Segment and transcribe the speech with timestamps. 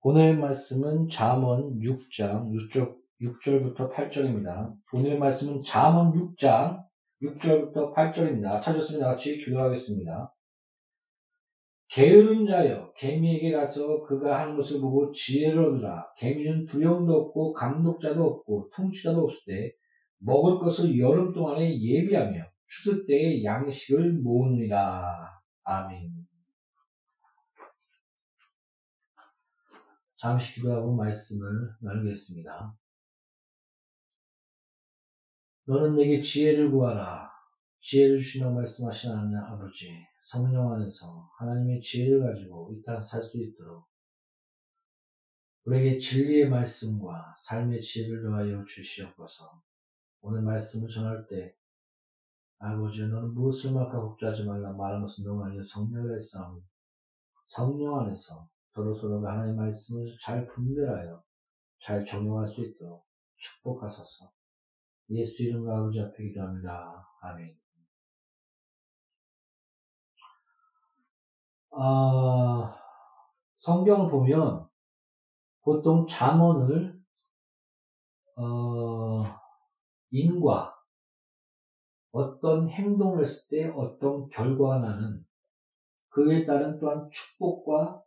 [0.00, 4.72] 오늘 말씀은 잠언 6장 6절, 6절부터 8절입니다.
[4.92, 6.84] 오늘 말씀은 잠언 6장
[7.20, 8.62] 6절부터 8절입니다.
[8.62, 10.32] 찾았으면 같이 기도하겠습니다.
[11.88, 16.06] 게으른 자여 개미에게 가서 그가 하는 것을 보고 지혜를 얻으라.
[16.16, 19.72] 개미는 두령도 없고 감독자도 없고 통치자도 없으되
[20.20, 25.40] 먹을 것을 여름 동안에 예비하며 추수 때에 양식을 모으느니라.
[25.64, 26.17] 아멘.
[30.20, 32.76] 잠시 기도하고 말씀을 나누겠습니다.
[35.66, 37.30] 너는 내게 지혜를 구하라.
[37.80, 43.86] 지혜를 주시며 말씀하신 하나님 아버지, 성령 안에서 하나님의 지혜를 가지고 이 땅 살 수 있도록
[45.66, 49.62] 우리에게 진리의 말씀과 삶의 지혜를 더하여 주시옵소서.
[50.22, 51.54] 오늘 말씀을 전할 때
[52.58, 56.62] 아버지 너는 무엇을 말까 걱정하지 말라 말한 것은 너무 아니여 성령의 싸움
[57.46, 61.22] 성령 안에서 서로서로가 하나님의 말씀을 잘 분별하여
[61.82, 63.06] 잘 적용할 수 있도록
[63.36, 64.30] 축복하소서
[65.10, 67.08] 예수 이름으로 아버지 앞에 기도합니다.
[67.22, 67.56] 아멘
[71.70, 72.74] 아,
[73.56, 74.68] 성경을 보면
[75.62, 76.98] 보통 잠언을
[78.36, 79.24] 어,
[80.10, 80.74] 인과
[82.10, 85.24] 어떤 행동을 했을 때 어떤 결과가 나는
[86.08, 88.02] 그에 따른 또한 축복과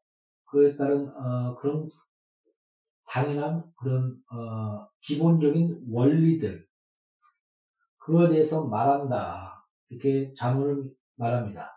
[0.51, 1.87] 그에 따른 어, 그런
[3.07, 6.65] 당연한 그런 어, 기본적인 원리들
[7.97, 11.71] 그거에 대해서 말한다 이렇게 자문을 말합니다.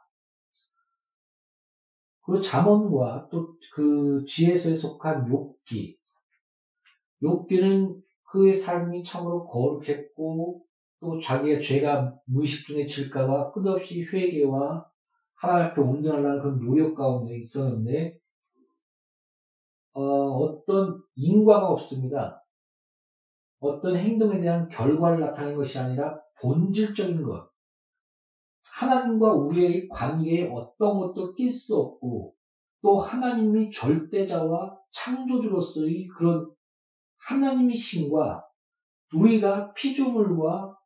[2.22, 5.98] 그 잠언과 또 그 지혜서에 속한 욕기
[7.24, 10.64] 욕기는 그의 삶이 참으로 거룩했고
[11.00, 14.86] 또 자기의 죄가 무의식 중에 질까봐 끝없이 회개와
[15.34, 18.16] 하나님 앞에 온전하려는 그런 노력 가운데 있었는데
[19.94, 22.44] 어, 떤 인과가 없습니다.
[23.60, 27.48] 어떤 행동에 대한 결과를 나타내는 것이 아니라 본질적인 것.
[28.62, 32.34] 하나님과 우리의 관계에 어떤 것도 낄 수 없고
[32.82, 36.50] 또 하나님이 절대자와 창조주로서의 그런
[37.28, 38.44] 하나님의 신과
[39.14, 40.76] 우리가 피조물과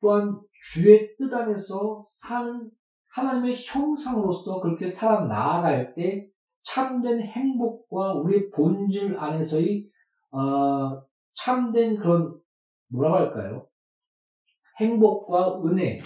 [0.00, 2.70] 또한 주의 뜻 안에서 사는
[3.08, 6.28] 하나님의 형상으로서 그렇게 살아 나아갈 때
[6.66, 9.88] 참된 행복과 우리의 본질 안에서의
[10.32, 11.00] 어,
[11.34, 12.36] 참된 그런
[12.88, 13.66] 뭐라고 할까요?
[14.80, 15.98] 행복과 은혜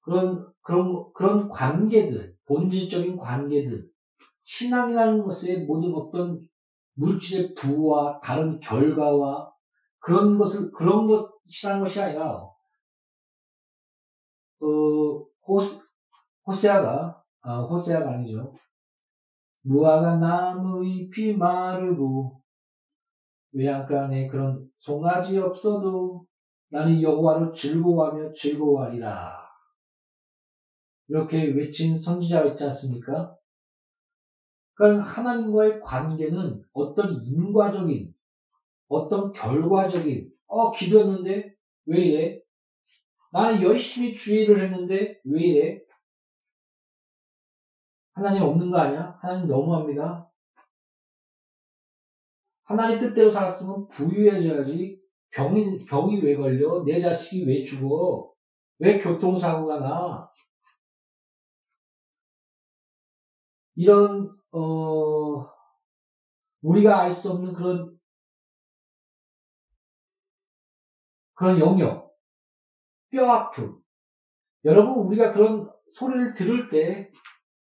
[0.00, 3.86] 그런 그런 그런 관계들 본질적인 관계들
[4.44, 6.40] 신앙이라는 것의 모든 어떤
[6.94, 9.52] 물질의 부와 다른 결과와
[9.98, 12.42] 그런 것을 그런 것이라는 것이 아니라
[14.60, 15.78] 어, 호세,
[16.46, 18.54] 호세아가 아, 호세아가 아니죠.
[19.62, 22.42] 무화과 나무의 피 마르고
[23.52, 26.26] 외양간에 그런 송아지 없어도
[26.70, 29.42] 나는 여호와를 즐거워하며 즐거워하리라.
[31.08, 33.36] 이렇게 외친 선지자가 있지 않습니까?
[34.74, 38.12] 그러니까 하나님과의 관계는 어떤 인과적인,
[38.88, 41.54] 어떤 결과적인, 어, 기도했는데
[41.86, 42.40] 왜 이래?
[43.32, 45.81] 나는 열심히 주의를 했는데 왜 이래?
[48.14, 49.18] 하나님 없는 거 아니야?
[49.20, 50.28] 하나님 너무합니다.
[52.64, 55.00] 하나님 뜻대로 살았으면 부유해져야지.
[55.30, 56.84] 병이, 병이 왜 걸려?
[56.84, 58.32] 내 자식이 왜 죽어?
[58.78, 60.30] 왜 교통사고가 나?
[63.74, 65.46] 이런, 어,
[66.62, 67.98] 우리가 알 수 없는 그런,
[71.34, 72.14] 그런 영역,
[73.10, 73.80] 뼈 아픔.
[74.64, 77.10] 여러분, 우리가 그런 소리를 들을 때,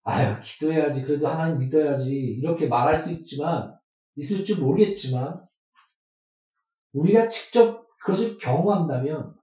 [0.03, 1.03] 아유, 기도해야지.
[1.03, 2.09] 그래도 하나님 믿어야지.
[2.09, 3.73] 이렇게 말할 수 있지만,
[4.15, 5.41] 있을 줄 모르겠지만,
[6.93, 9.33] 우리가 직접 그것을 경험한다면,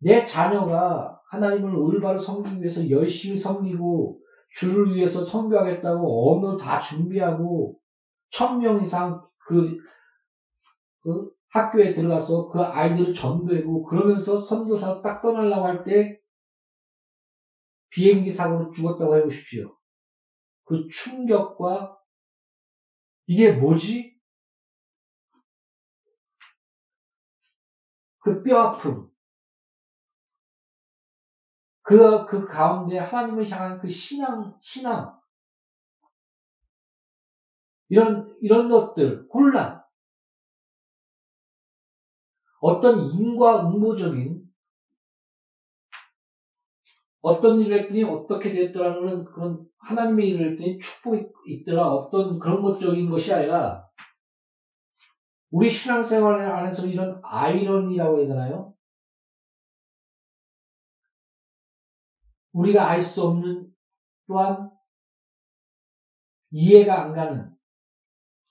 [0.00, 4.18] 내 자녀가 하나님을 올바로 섬기기 위해서 열심히 섬기고,
[4.54, 7.76] 주를 위해서 선교하겠다고 언어 다 준비하고,
[8.30, 9.76] 천 명 이상 그,
[11.00, 16.17] 그 학교에 들어가서 그 아이들을 전도하고, 그러면서 선교사 딱 떠나려고 할 때,
[17.90, 19.76] 비행기 사고로 죽었다고 해보십시오.
[20.64, 21.98] 그 충격과
[23.26, 24.18] 이게 뭐지?
[28.20, 29.08] 그 뼈아픔.
[31.82, 35.18] 그, 그 가운데 하나님을 향한 그 신앙, 신앙.
[37.88, 39.82] 이런, 이런 것들, 혼란.
[42.60, 44.37] 어떤 인과응보적인
[47.28, 51.88] 어떤 일을 했더니 어떻게 됐더라는 그런 하나님의 일을 했더니 축복이 있더라.
[51.88, 53.86] 어떤 그런 것적인 것이 아니라
[55.50, 58.74] 우리 신앙생활 안에서 이런 아이러니라고 해야 되나요?
[62.52, 63.72] 우리가 알 수 없는
[64.26, 64.70] 또한
[66.50, 67.54] 이해가 안 가는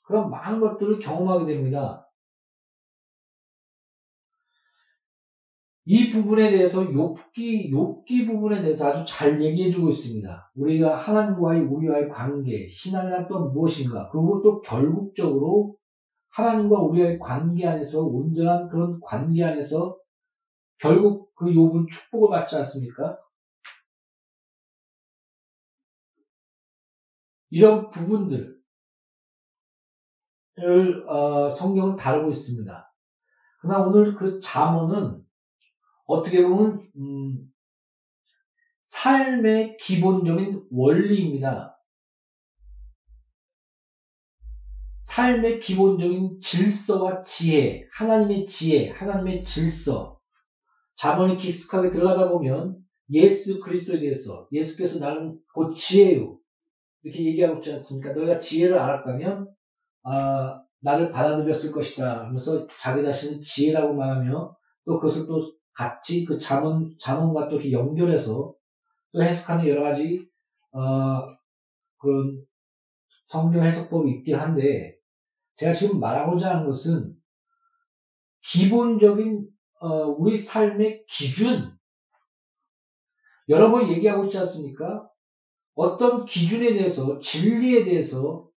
[0.03, 2.06] 그런 많은 것들을 경험하게 됩니다.
[5.89, 10.51] 이 부분에 대해서 욥기 욥기 부분에 대해서 아주 잘 얘기해 주고 있습니다.
[10.55, 14.09] 우리가 하나님과의 우리와의 관계, 신앙이란 또 무엇인가?
[14.09, 15.77] 그리고 또 결국적으로
[16.31, 19.97] 하나님과 우리와의 관계 안에서 온전한 그런 관계 안에서
[20.77, 23.17] 결국 그 욥은 축복을 받지 않습니까?
[27.49, 28.59] 이런 부분들을
[31.07, 32.93] 어, 성경은 다루고 있습니다.
[33.61, 35.25] 그러나 오늘 그 잠언은
[36.07, 37.51] 어떻게 보면 음,
[38.83, 41.77] 삶의 기본적인 원리입니다.
[45.01, 50.19] 삶의 기본적인 질서와 지혜, 하나님의 지혜, 하나님의 질서.
[50.97, 52.77] 자본이 깊숙하게 들어가다 보면
[53.11, 56.37] 예수 그리스도에 대해서 예수께서 나는 곧 지혜요.
[57.03, 58.13] 이렇게 얘기하고 있지 않습니까?
[58.13, 59.47] 너희가 지혜를 알았다면
[60.03, 62.25] 아, 나를 받아들였을 것이다.
[62.25, 64.55] 하면서 자기 자신을 지혜라고 말하며
[64.85, 68.55] 또 그것을 또 같이 그 자문, 자문과 또 이렇게 연결해서
[69.11, 70.27] 또 해석하는 여러 가지,
[70.71, 71.21] 어,
[71.97, 72.43] 그런
[73.25, 74.97] 성경 해석법이 있긴 한데,
[75.57, 77.13] 제가 지금 말하고자 하는 것은
[78.41, 79.47] 기본적인,
[79.79, 79.87] 어,
[80.17, 81.77] 우리 삶의 기준,
[83.47, 85.07] 여러 번 얘기하고 있지 않습니까?
[85.75, 88.49] 어떤 기준에 대해서, 진리에 대해서,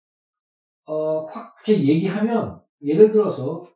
[0.85, 3.69] 어, 확, 이렇게 얘기하면, 예를 들어서,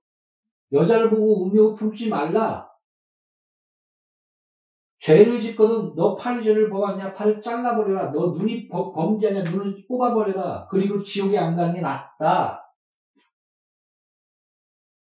[0.71, 2.72] 여자를 보고 음욕 품지 말라.
[5.03, 7.13] 죄를 짓거든 너 팔이 죄를 범하냐?
[7.15, 8.13] 팔을 잘라버려라.
[8.13, 9.51] 너 눈이 범죄하냐?
[9.51, 10.69] 눈을 뽑아버려라.
[10.71, 12.63] 그리고 지옥에 안 가는 게 낫다.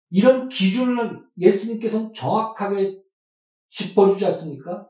[0.09, 3.03] 이런 기준을 예수님께서는 정확하게
[3.69, 4.89] 짚어주지 않습니까?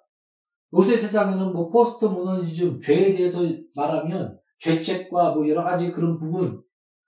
[0.73, 3.41] 요새 세상에는 뭐 포스트 모너니즘 죄에 대해서
[3.75, 6.63] 말하면 죄책과 뭐 여러 가지 그런 부분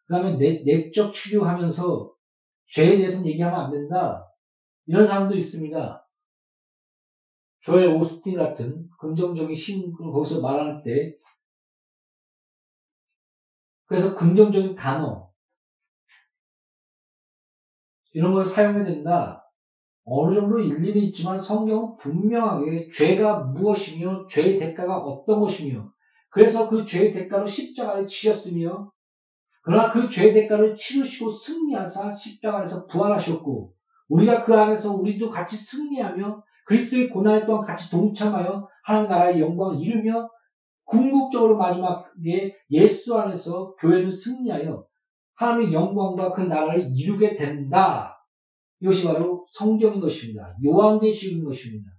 [0.06, 2.12] 그 다음에 내적 치료하면서
[2.72, 4.28] 죄에 대해서는 얘기하면 안 된다.
[4.86, 6.03] 이런 사람도 있습니다
[7.64, 11.16] 조엘 오스틴 같은 긍정적인 신을 거기서 말할 때
[13.86, 15.30] 그래서 긍정적인 단어
[18.12, 19.50] 이런 걸 사용해야 된다.
[20.04, 25.90] 어느 정도 일리는 있지만 성경은 분명하게 죄가 무엇이며 죄의 대가가 어떤 것이며
[26.28, 28.92] 그래서 그 죄의 대가로 십자가에 치셨으며
[29.62, 33.72] 그러나 그 죄의 대가를 치르시고 승리하사 십자가에서 부활하셨고
[34.08, 40.30] 우리가 그 안에서 우리도 같이 승리하며 그리스도의 고난에 또한 같이 동참하여 하나님 나라의 영광을 이루며
[40.84, 44.86] 궁극적으로 마지막에 예수 안에서 교회는 승리하여
[45.34, 48.14] 하나님의 영광과 그 나라를 이루게 된다.
[48.80, 50.54] 이것이 바로 성경인 것입니다.
[50.64, 51.90] 요한계시인 것입니다.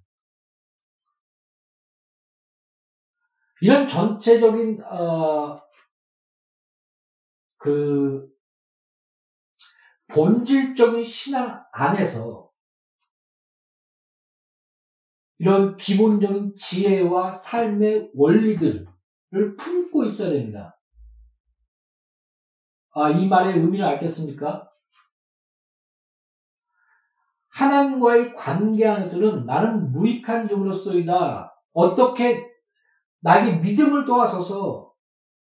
[3.61, 5.57] 이런 전체적인 어,
[7.57, 8.27] 그
[10.07, 12.44] 본질적인 신앙 안에서
[15.37, 18.85] 이런 기본적인 지혜와 삶의 원리들을
[19.57, 20.79] 품고 있어야 됩니다.
[22.93, 24.69] 아, 이 말의 의미를 알겠습니까?
[27.49, 31.53] 하나님과의 관계 안에서는 나는 무익한 종으로서이다.
[31.73, 32.45] 어떻게
[33.21, 34.91] 나에게 믿음을 도와서서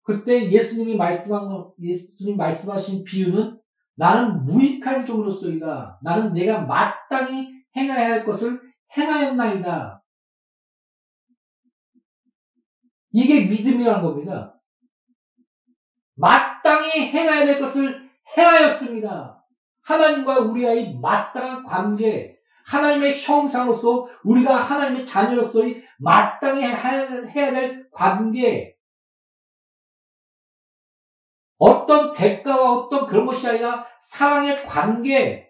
[0.03, 3.61] 그때 예수님이 말씀한 예수님 말씀하신 비유는
[3.97, 5.99] 나는 무익한 종으로서이다.
[6.03, 8.61] 나는 내가 마땅히 행해야 할 것을
[8.97, 10.03] 행하였나이다.
[13.13, 14.61] 이게 믿음이라는 겁니다.
[16.15, 19.45] 마땅히 행해야 될 것을 행하였습니다.
[19.83, 22.37] 하나님과 우리와의 마땅한 관계,
[22.67, 27.09] 하나님의 형상으로서 우리가 하나님의 자녀로서의 마땅히 해야
[27.53, 28.77] 될 관계,
[31.59, 35.46] 어떤 대가와 어떤 그런 것이 아니라 사랑의 관계,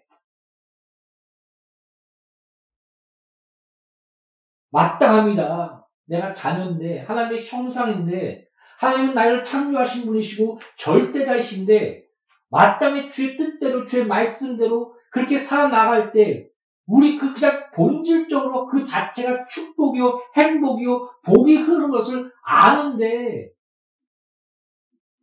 [4.77, 5.87] 마땅합니다.
[6.05, 12.03] 내가 자녀인데, 하나님의 형상인데, 하나님은 나를 창조하신 분이시고, 절대자이신데,
[12.51, 16.47] 마땅히 주의 뜻대로, 주의 말씀대로 그렇게 살아나갈 때,
[16.85, 23.49] 우리 그 그냥 본질적으로 그 자체가 축복이요, 행복이요, 복이 흐르는 것을 아는데,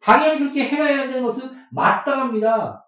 [0.00, 2.84] 당연히 그렇게 행해야 되는 것은 마땅합니다.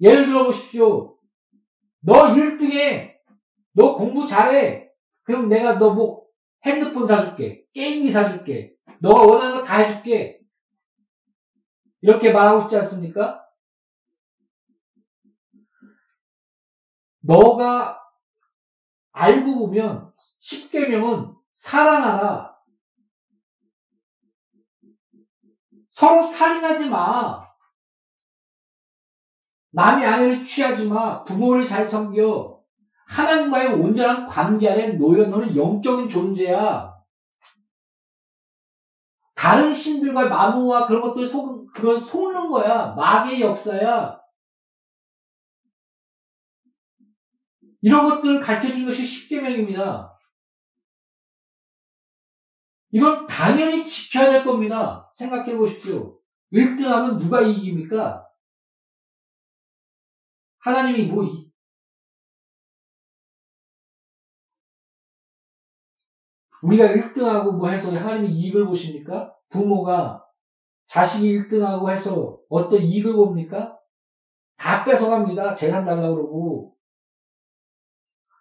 [0.00, 1.18] 예를 들어 보십시오.
[2.00, 3.15] 너 1등에
[3.76, 4.90] 너 공부 잘해.
[5.24, 6.26] 그럼 내가 너 뭐
[6.64, 7.64] 핸드폰 사줄게.
[7.74, 8.74] 게임기 사줄게.
[9.00, 10.40] 너가 원하는 거 다 해줄게.
[12.00, 13.44] 이렇게 말하고 있지 않습니까?
[17.20, 18.00] 너가
[19.12, 22.56] 알고 보면 10계명은 사랑하라.
[25.90, 27.46] 서로 살인하지 마.
[29.70, 31.24] 남의 아내를 취하지 마.
[31.24, 32.55] 부모를 잘 섬겨.
[33.06, 36.94] 하나님과의 온전한 관계 안에 놓여 너는 영적인 존재야.
[39.34, 42.94] 다른 신들과 나무와 그런 것들 속, 그건 속는 거야.
[42.94, 44.18] 마귀의 역사야.
[47.82, 50.10] 이런 것들을 가르쳐 준 것이 10계명입니다.
[52.90, 55.08] 이건 당연히 지켜야 될 겁니다.
[55.12, 56.18] 생각해 보십시오.
[56.52, 58.26] 1등하면 누가 이깁니까?
[60.58, 61.45] 하나님이 뭐,
[66.62, 69.34] 우리가 1등하고 뭐 해서 하나님이 이익을 보십니까?
[69.50, 70.24] 부모가
[70.88, 73.78] 자식이 1등하고 해서 어떤 이익을 봅니까?
[74.56, 75.54] 다 뺏어갑니다.
[75.54, 76.76] 재산 달라고 그러고,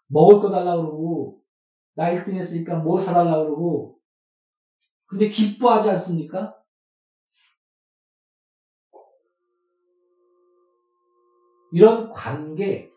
[0.08, 1.42] 먹을 거 달라고 그러고,
[1.94, 4.00] 나 1등 했으니까 뭐 사달라고 그러고,
[5.08, 6.56] 근데 기뻐하지 않습니까?
[11.72, 12.90] 이런 관계,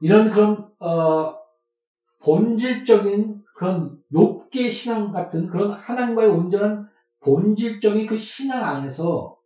[0.00, 1.43] 이런 그런 어,
[2.24, 6.88] 본질적인 그런 욕계 신앙 같은 그런 하나님과의 온전한
[7.20, 9.36] 본질적인 그 신앙 안에서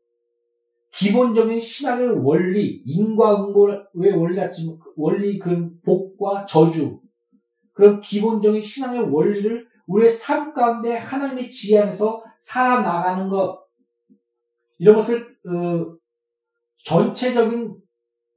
[0.93, 7.01] 기본적인 신앙의 원리, 인과응보의 원리 같지만 원리 그 복과 저주
[7.75, 13.65] 그런 기본적인 신앙의 원리를 우리의 삶 가운데 하나님의 지혜 안에서 살아나가는 것
[14.79, 15.97] 이런 것을 어,
[16.85, 17.77] 전체적인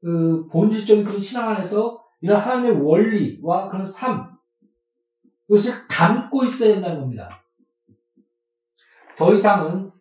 [0.03, 4.30] 어, 본질적인 그런 신앙 안에서 이런 하나님의 원리와 그런 삶
[5.51, 7.43] 이것을 담고 있어야 된다는 겁니다.
[9.17, 9.91] 더 이상은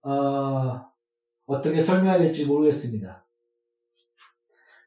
[0.00, 0.90] 어,
[1.44, 3.22] 어떻게 설명해야 될지 모르겠습니다.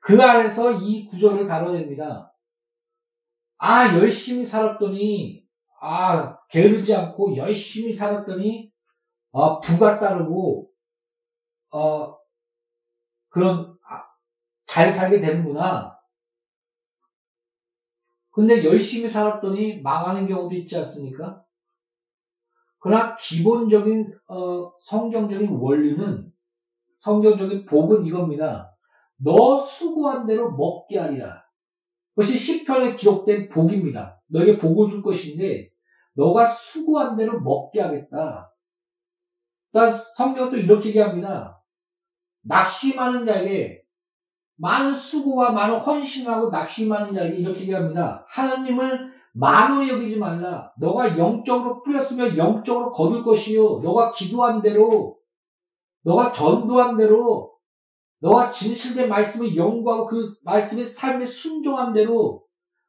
[0.01, 2.33] 그 안에서 이 구절을 다뤄냅니다.
[3.59, 5.47] 아, 열심히 살았더니,
[5.81, 8.71] 아, 게으르지 않고 열심히 살았더니,
[9.33, 10.71] 아, 부가 따르고,
[11.71, 12.17] 어,
[13.29, 14.03] 그런, 아,
[14.65, 15.96] 잘 살게 되는구나.
[18.37, 21.43] 근데 열심히 살았더니 망하는 경우도 있지 않습니까?
[22.77, 26.31] 그러나 기본적인, 어, 성경적인 원리는,
[26.99, 28.71] 성경적인 복은 이겁니다.
[29.15, 31.43] 너 수고한 대로 먹게 하리라.
[32.13, 34.21] 그것이 시편에 기록된 복입니다.
[34.27, 35.71] 너에게 복을 줄 것인데
[36.13, 38.53] 너가 수고한 대로 먹게 하겠다.
[39.71, 41.59] 그러니까 성경도 이렇게 얘기합니다.
[42.43, 43.81] 낙심하는 자에게
[44.57, 48.25] 많은 수고와 많은 헌신하고 낙심하는 자에게 이렇게 얘기합니다.
[48.27, 50.71] 하나님을 만원히 여기지 말라.
[50.79, 53.79] 너가 영적으로 뿌렸으면 영적으로 거둘 것이요.
[53.83, 55.17] 너가 기도한 대로,
[56.03, 57.53] 너가 전도한 대로,
[58.19, 62.43] 너가 진실된 말씀을 연구하고 그 말씀의 삶에 순종한 대로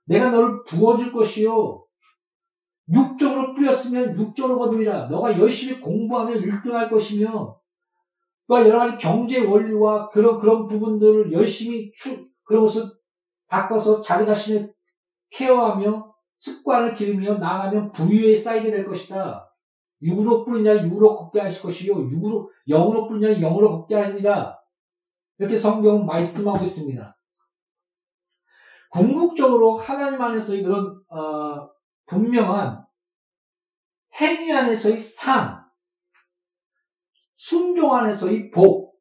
[0.07, 1.85] 내가 너를 부어줄 것이요.
[2.95, 5.09] 육적으로 뿌렸으면 육적으로 거두리라.
[5.09, 7.59] 너가 열심히 공부하면 1등할 것이며
[8.49, 12.85] 또 여러 가지 경제 원리와 그런 그런 부분들을 열심히 추, 그런 것을
[13.47, 14.73] 바꿔서 자기 자신을
[15.31, 19.45] 케어하며 습관을 기르며 나아가면 부유에 쌓이게 될 것이다.
[20.01, 24.59] 육으로 뿌리냐 육으로 걷게 하실 것이요 육으로 영으로 뿌리냐 영으로 걷게 하니라.
[25.39, 27.17] 이렇게 성경은 말씀하고 있습니다.
[28.91, 31.69] 궁극적으로 하나님 안에서의 그런 어,
[32.07, 32.83] 분명한
[34.15, 35.68] 행위 안에서의 상,
[37.39, 38.99] 순종 안에서의 복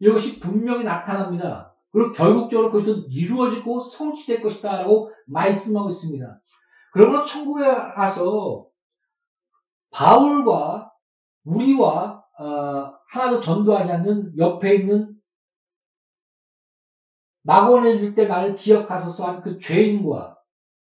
[0.00, 1.72] 이것이 분명히 나타납니다.
[1.92, 6.40] 그리고 결국적으로 그것은 이루어지고 성취될 것이다 라고 말씀하고 있습니다.
[6.92, 8.66] 그러므로 천국에 가서
[9.92, 10.92] 바울과
[11.44, 15.16] 우리와 어, 하나도 전도하지 않는 옆에 있는
[17.44, 20.36] 낙원에 있을 때 나를 기억하소서 한 그 죄인과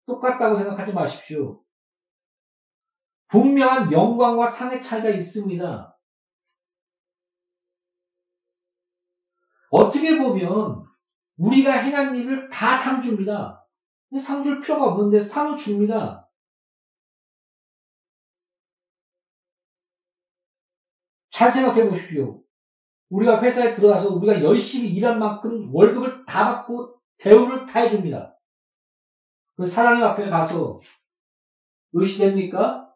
[0.05, 1.63] 똑같다고 생각하지 마십시오.
[3.29, 5.90] 분명한 영광과 상의 차이가 있습니다.
[9.71, 10.85] 어떻게 보면
[11.37, 13.65] 우리가 행한 일을 다 상 줍니다.
[14.21, 16.29] 상 줄 필요가 없는데 상을 줍니다.
[21.31, 22.43] 잘 생각해 보십시오.
[23.09, 28.37] 우리가 회사에 들어가서 우리가 열심히 일한 만큼 월급을 다 받고 대우를 다 해줍니다.
[29.55, 30.81] 그 사장님 앞에 가서
[31.93, 32.90] 의시됩니까?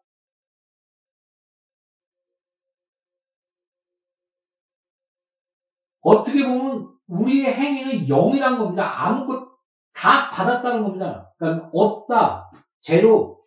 [6.06, 9.06] 어떻게 보면 우리의 행위는 영이란 겁니다.
[9.06, 9.50] 아무것
[9.92, 11.34] 다 받았다는 겁니다.
[11.38, 13.44] 그러니까 없다, 제로.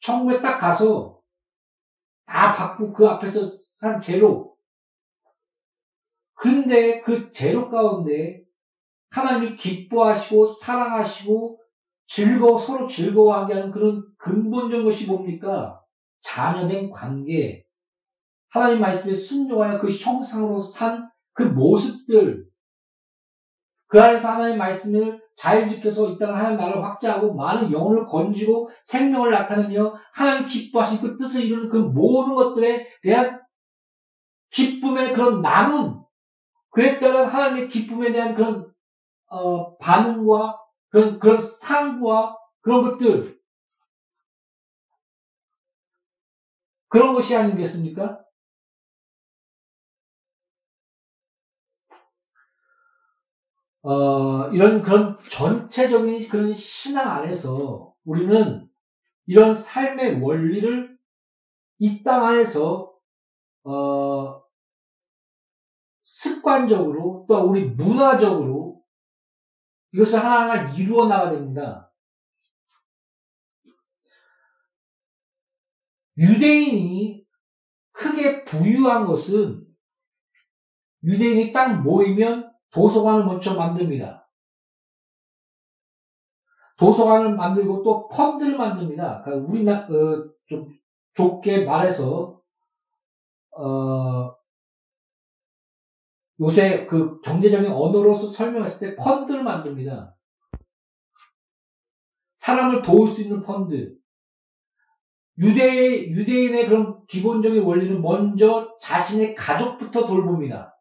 [0.00, 1.20] 천국에 딱 가서
[2.26, 4.54] 다 받고 그 앞에서 산 제로.
[6.34, 8.42] 근데 그 제로 가운데
[9.10, 11.60] 하나님이 기뻐하시고 사랑하시고
[12.08, 15.80] 즐거워 서로 즐거워하게 하는 그런 근본적인 것이 뭡니까?
[16.20, 17.64] 자녀된 관계.
[18.52, 22.46] 하나님 말씀에 순종하여 그 형상으로 산 그 모습들.
[23.86, 29.30] 그 안에서 하나님 말씀을 잘 지켜서 이 땅을 하나님 나라를 확장하고 많은 영혼을 건지고 생명을
[29.30, 33.40] 나타내며 하나님 기뻐하신 그 뜻을 이루는 그 모든 것들에 대한
[34.50, 36.04] 기쁨의 그런 나눔,
[36.70, 38.70] 그에 따른 하나님의 기쁨에 대한 그런
[39.26, 43.38] 어, 반응과 그런 그런 상과 그런 것들
[46.88, 48.21] 그런 것이 아니겠습니까?
[53.82, 58.68] 어, 이런 그런 전체적인 그런 신앙 안에서 우리는
[59.26, 60.96] 이런 삶의 원리를
[61.78, 62.94] 이 땅 안에서
[63.64, 64.42] 어,
[66.04, 68.82] 습관적으로 또 우리 문화적으로
[69.92, 71.92] 이것을 하나하나 이루어 나가야 됩니다.
[76.16, 77.24] 유대인이
[77.92, 79.66] 크게 부유한 것은
[81.02, 84.28] 유대인이 딱 모이면 도서관을 먼저 만듭니다.
[86.76, 89.22] 도서관을 만들고 또 펀드를 만듭니다.
[89.22, 90.68] 그러니까 우리나 어, 좀
[91.14, 92.40] 좁게 말해서
[93.56, 94.34] 어,
[96.40, 100.16] 요새 그 경제적인 언어로서 설명했을 때 펀드를 만듭니다.
[102.36, 103.96] 사람을 도울 수 있는 펀드.
[105.38, 110.71] 유대, 유대인의 그런 기본적인 원리는 먼저 자신의 가족부터 돌봅니다.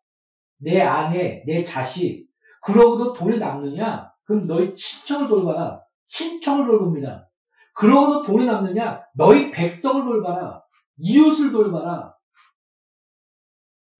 [0.62, 2.27] 내 아내, 내 자식.
[2.63, 4.12] 그러고도 돈이 남느냐?
[4.24, 5.82] 그럼 너희 친척을 돌봐라.
[6.08, 7.27] 친척을 돌봅니다.
[7.74, 9.01] 그러고도 돈이 남느냐?
[9.15, 10.62] 너희 백성을 돌봐라.
[10.98, 12.15] 이웃을 돌봐라.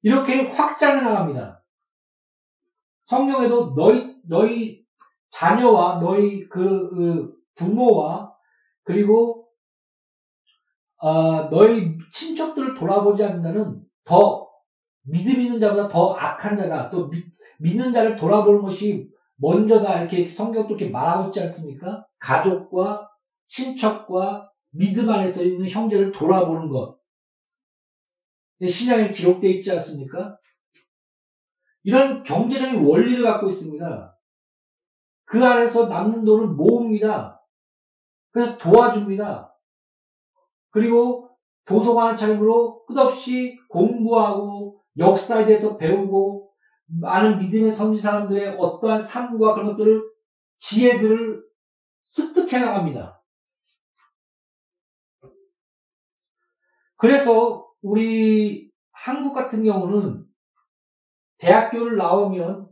[0.04, 1.64] 이렇게 확장해 나갑니다.
[3.06, 4.86] 성경에도 너희, 너희
[5.32, 8.34] 자녀와 너희 그, 그 부모와
[8.84, 9.48] 그리고
[10.98, 14.51] 어, 너희 친척들을 돌아보지 않는다는 더
[15.04, 16.90] 믿음 있는 자보다 더 악한 자다.
[16.90, 17.26] 또 믿,
[17.60, 20.02] 믿는 자를 돌아보는 것이 먼저다.
[20.02, 22.06] 이렇게 성경도 이렇게 말하고 있지 않습니까?
[22.20, 23.10] 가족과
[23.48, 27.00] 친척과 믿음 안에서 있는 형제를 돌아보는 것.
[28.66, 30.38] 신약에 기록되어 있지 않습니까?
[31.84, 34.18] 이런 경제적인 원리를 갖고 있습니다.
[35.26, 37.42] 그 안에서 남는 돈을 모읍니다.
[38.32, 39.56] 그래서 도와줍니다.
[40.70, 41.30] 그리고
[41.66, 46.52] 도서관을 차림으로 끝없이 공부하고 역사에 대해서 배우고
[47.02, 50.02] 많은 믿음의 선지 사람들의 어떠한 삶과 그런 것들을
[50.60, 51.44] 지혜들을
[52.04, 53.22] 습득해 나갑니다.
[56.98, 60.26] 그래서 우리 한국 같은 경우는
[61.40, 62.70] 대학교를 나오면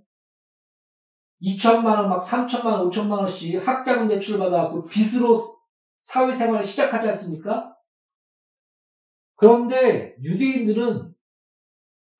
[1.42, 5.58] 2천만 원, 막 3천만 원, 5천만 원씩 학자금 대출을 받아갖고 빚으로
[6.02, 7.76] 사회생활을 시작하지 않습니까?
[9.36, 11.09] 그런데 유대인들은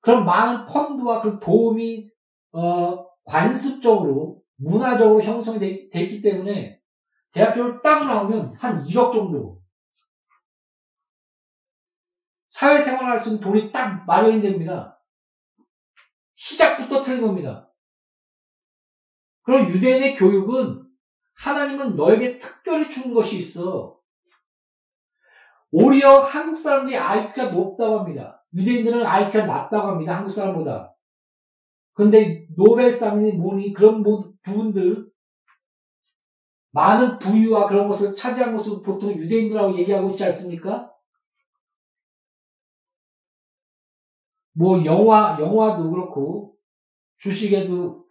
[0.00, 2.10] 그런 많은 펀드와 그 도움이
[2.52, 6.80] 어, 관습적으로 문화적으로 형성이 되, 됐기 때문에
[7.32, 9.60] 대학교를 딱 나오면 한 1억 정도
[12.50, 15.00] 사회생활 할 수 있는 돈이 딱 마련이 됩니다.
[16.34, 17.70] 시작부터 틀린 겁니다.
[19.42, 20.86] 그럼 유대인의 교육은
[21.34, 23.98] 하나님은 너에게 특별히 주는 것이 있어.
[25.70, 28.39] 오히려 한국 사람들이 IQ가 높다고 합니다.
[28.54, 30.16] 유대인들은 IQ가 낮다고 합니다.
[30.16, 30.94] 한국 사람보다.
[31.92, 35.10] 근데 노벨상이 뭐니 그런 부분들
[36.72, 40.92] 많은 부유와 그런 것을 차지한 것을 보통 유대인들하고 얘기하고 있지 않습니까?
[44.52, 46.56] 뭐 영화 영화도 그렇고
[47.18, 48.04] 주식에도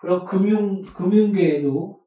[0.00, 2.00] 그런 금융 금융계에도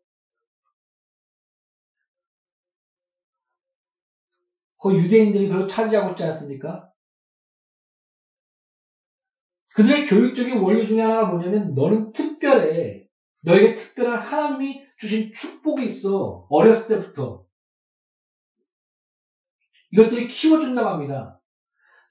[4.81, 6.92] 그 유대인들이 그걸 차지하고 있지 않습니까?
[9.73, 13.07] 그들의 교육적인 원리 중에 하나가 뭐냐면 너는 특별해.
[13.41, 16.47] 너에게 특별한 하나님이 주신 축복이 있어.
[16.49, 17.45] 어렸을 때부터.
[19.91, 21.39] 이것들이 키워준다고 합니다.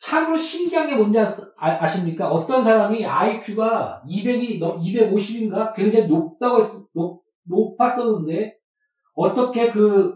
[0.01, 1.19] 참으로 신기한 게 뭔지
[1.57, 5.75] 아, 십니까 어떤 사람이 IQ가 200이, 250인가?
[5.75, 8.57] 굉장히 높다고 했, 높, 높았었는데,
[9.15, 10.15] 어떻게 그,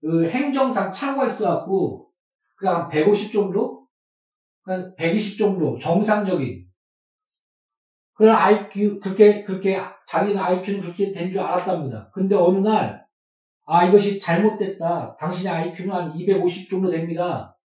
[0.00, 2.08] 그 행정상 차고가 있어갖고,
[2.56, 3.81] 그냥 150 정도?
[4.62, 6.66] 그냥 120 정도, 정상적인.
[8.14, 12.10] 그런 IQ, 그렇게, 그렇게, 자기는 IQ는 그렇게 된 줄 알았답니다.
[12.12, 13.04] 근데 어느 날,
[13.66, 15.16] 아, 이것이 잘못됐다.
[15.18, 17.56] 당신의 IQ는 한 250 정도 됩니다.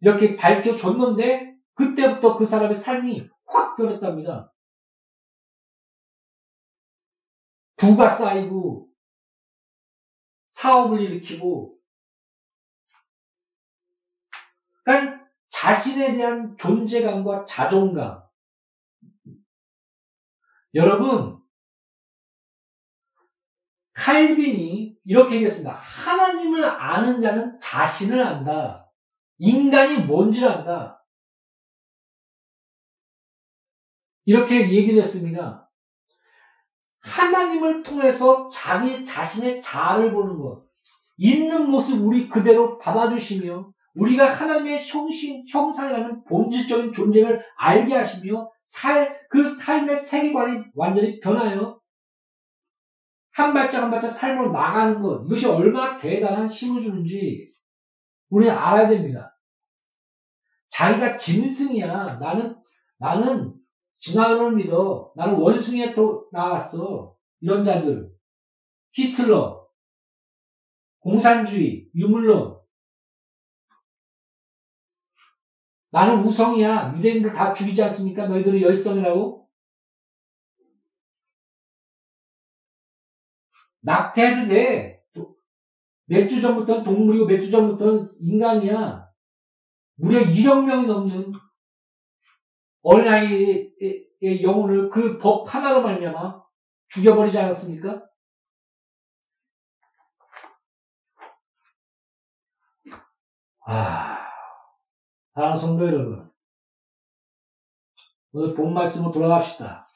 [0.00, 4.52] 이렇게 밝혀줬는데, 그때부터 그 사람의 삶이 확 변했답니다.
[7.76, 8.88] 부가 쌓이고,
[10.48, 11.76] 사업을 일으키고,
[14.84, 15.25] 그러니까
[15.56, 18.22] 자신에 대한 존재감과 자존감.
[20.74, 21.40] 여러분,
[23.94, 25.72] 칼빈이 이렇게 얘기했습니다.
[25.72, 28.92] 하나님을 아는 자는 자신을 안다.
[29.38, 31.02] 인간이 뭔지를 안다.
[34.26, 35.70] 이렇게 얘기를 했습니다.
[36.98, 40.66] 하나님을 통해서 자기 자신의 자아를 보는 것.
[41.16, 49.48] 있는 모습 우리 그대로 받아주시며 우리가 하나님의 형신, 형상이라는 본질적인 존재를 알게 하시며 살, 그
[49.48, 51.80] 삶의 세계관이 완전히 변하여
[53.32, 57.48] 한 발짝 한 발짝 삶으로 나가는 것, 이것이 얼마나 대단한 힘을 주는지
[58.30, 59.36] 우리는 알아야 됩니다.
[60.70, 62.18] 자기가 짐승이야.
[62.18, 62.56] 나는,
[62.98, 63.54] 나는
[63.98, 65.12] 진화론을 믿어.
[65.16, 67.14] 나는 원숭이에 또 나왔어.
[67.40, 68.10] 이런 자들.
[68.92, 69.66] 히틀러,
[71.00, 72.55] 공산주의, 유물론,
[75.96, 76.92] 나는 우성이야.
[76.94, 78.26] 유대인들 다 죽이지 않습니까?
[78.26, 79.48] 너희들은 열성이라고?
[83.80, 85.02] 낙태해도 돼.
[86.04, 89.08] 몇 주 전부터 동물이고 몇 주 전부터는 인간이야.
[89.94, 91.32] 무려 1억 명이 넘는
[92.82, 96.42] 어린아이의 영혼을 그 법 하나로 말미암아
[96.88, 98.02] 죽여버리지 않았습니까?
[103.66, 104.25] 아...
[105.36, 106.32] 사랑하는 성도 여러분,
[108.32, 109.86] 오늘 본 말씀으로 돌아갑시다.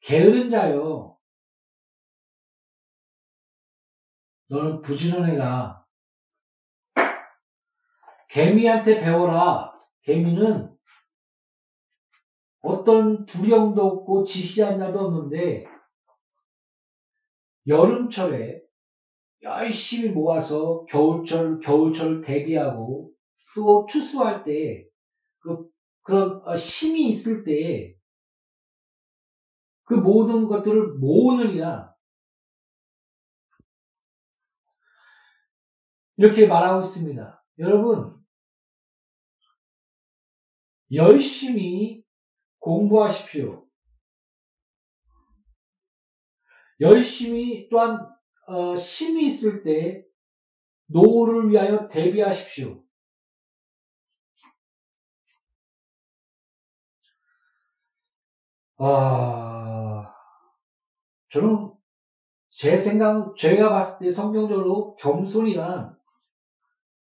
[0.00, 1.16] 게으른 자요.
[4.48, 5.86] 너는 부지런해라.
[8.28, 9.72] 개미한테 배워라.
[10.00, 10.76] 개미는
[12.62, 15.64] 어떤 두려움도 없고 지시한 자도 없는데
[17.68, 18.61] 여름철에
[19.42, 23.12] 열심히 모아서 겨울철, 겨울철 대비하고
[23.54, 24.86] 또 추수할 때
[25.40, 25.68] 그,
[26.02, 27.94] 그런 어, 힘이 있을 때그
[30.00, 31.92] 모든 것들을 모으느니라.
[36.16, 37.44] 이렇게 말하고 있습니다.
[37.58, 38.16] 여러분,
[40.92, 42.04] 열심히
[42.58, 43.66] 공부하십시오.
[46.80, 48.11] 열심히 또한
[48.46, 50.04] 어, 힘이 있을 때
[50.86, 52.82] 노후를 위하여 대비하십시오.
[58.78, 60.12] 아,
[61.30, 61.72] 저는
[62.50, 65.96] 제 생각, 제가 봤을 때 성경적으로 겸손이란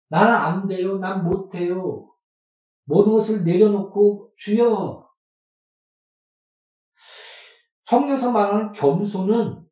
[0.08, 2.10] 나는 안 돼요, 난 못해요.
[2.84, 5.10] 모든 것을 내려놓고 주여.
[7.82, 9.64] 성경에서 말하는 겸손은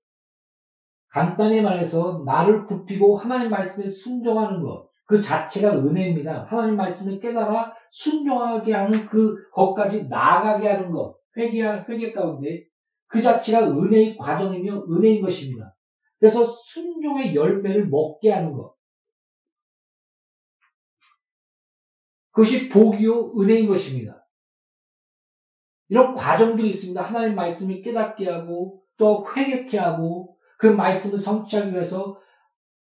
[1.13, 4.89] 간단히 말해서 나를 굽히고 하나님 말씀에 순종하는 것.
[5.05, 6.47] 그 자체가 은혜입니다.
[6.49, 11.15] 하나님 말씀을 깨달아 순종하게 하는 그 것까지 나아가게 하는 것.
[11.37, 12.65] 회개, 회개 가운데
[13.09, 15.77] 그 자체가 은혜의 과정이며 은혜인 것입니다.
[16.19, 18.75] 그래서 순종의 열매를 먹게 하는 것.
[22.31, 24.27] 그것이 복이요, 은혜인 것입니다.
[25.89, 27.03] 이런 과정들이 있습니다.
[27.03, 32.17] 하나님 말씀을 깨닫게 하고, 또 회개케 하고, 그 말씀을 성취하기 위해서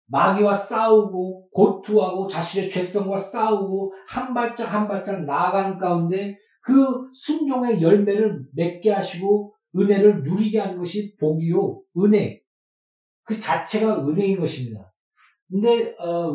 [0.07, 8.43] 마귀와 싸우고 고투하고 자신의 죄성과 싸우고 한 발짝 한 발짝 나아가는 가운데 그 순종의 열매를
[8.55, 12.41] 맺게 하시고 은혜를 누리게 하는 것이 복이요 은혜
[13.23, 14.91] 그 자체가 은혜인 것입니다.
[15.47, 16.33] 근데 어,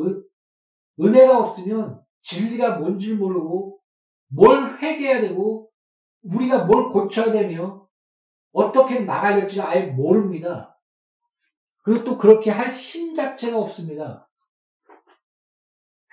[1.00, 3.80] 은혜가 없으면 진리가 뭔지 모르고
[4.28, 5.68] 뭘 회개해야 되고
[6.22, 7.88] 우리가 뭘 고쳐야 되며
[8.52, 10.73] 어떻게 나가야 될지 아예 모릅니다.
[11.84, 14.28] 그리고 또 그렇게 할 힘 자체가 없습니다.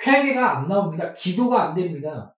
[0.06, 1.14] 회개가 안 나옵니다.
[1.14, 2.36] 기도가 안 됩니다.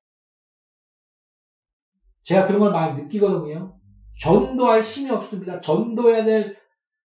[2.24, 3.78] 제가 그런 걸 많이 느끼거든요.
[4.22, 5.60] 전도할 힘이 없습니다.
[5.62, 6.58] 전도해야 될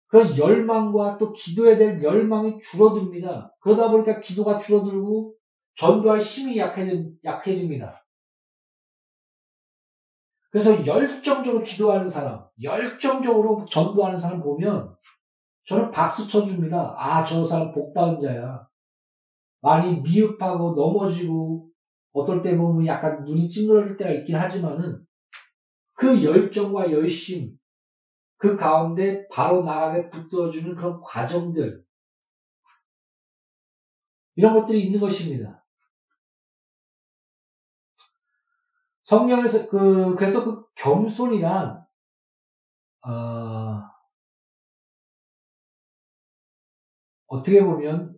[0.08, 3.54] 그런 열망과 또 기도해야 될 열망이 줄어듭니다.
[3.60, 5.36] 그러다 보니까 기도가 줄어들고
[5.76, 8.06] 전도할 힘이 약해집니다.
[10.52, 14.96] 그래서 열정적으로 기도하는 사람, 열정적으로 전도하는 사람 보면
[15.66, 16.96] 저는 박수 쳐줍니다.
[16.98, 18.68] 아, 저 사람 복받은 자야.
[19.62, 21.70] 많이 미흡하고 넘어지고,
[22.12, 25.06] 어떨 때 보면 약간 눈이 찡그러질 때가 있긴 하지만은
[25.94, 27.58] 그 열정과 열심,
[28.38, 31.84] 그 가운데 바로 나가게 붙들어주는 그런 과정들,
[34.36, 35.64] 이런 것들이 있는 것입니다.
[39.04, 41.86] 성경에서 그 그래서 그 겸손이란
[43.06, 43.82] 어,
[47.34, 48.16] 어떻게 보면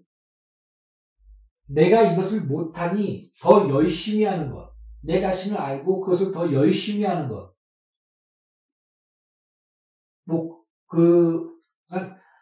[1.68, 7.54] 내가 이것을 못하니 더 열심히 하는 것, 내 자신을 알고 그것을 더 열심히 하는 것.
[10.26, 11.50] 뭐, 그,